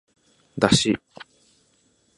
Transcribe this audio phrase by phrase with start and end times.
[0.57, 0.97] だし